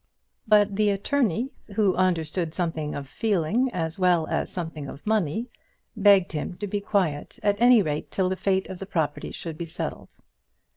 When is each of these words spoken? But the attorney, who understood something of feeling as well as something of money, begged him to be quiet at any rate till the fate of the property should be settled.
But 0.47 0.77
the 0.77 0.89
attorney, 0.89 1.51
who 1.75 1.93
understood 1.95 2.55
something 2.55 2.95
of 2.95 3.07
feeling 3.07 3.69
as 3.71 3.99
well 3.99 4.25
as 4.29 4.51
something 4.51 4.87
of 4.87 5.05
money, 5.05 5.47
begged 5.95 6.31
him 6.31 6.57
to 6.57 6.65
be 6.65 6.81
quiet 6.81 7.37
at 7.43 7.61
any 7.61 7.83
rate 7.83 8.09
till 8.09 8.27
the 8.27 8.35
fate 8.35 8.67
of 8.67 8.79
the 8.79 8.87
property 8.87 9.29
should 9.29 9.59
be 9.59 9.67
settled. 9.67 10.15